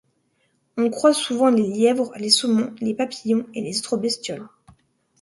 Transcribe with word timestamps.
On 0.77 0.89
croise 0.89 1.15
souvent 1.15 1.51
les 1.51 1.61
lièvres, 1.61 2.11
les 2.17 2.31
saumons, 2.31 2.73
les 2.79 2.95
papillons 2.95 3.45
et 3.53 3.61
les 3.61 3.77
autres 3.81 3.97
bestioles. 3.97 4.47